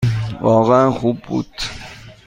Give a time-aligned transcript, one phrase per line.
[0.41, 1.53] واقعاً خوب بود.